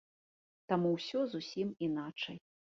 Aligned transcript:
Там 0.73 0.87
усё 0.93 1.19
зусім 1.35 1.77
іначай. 1.89 2.37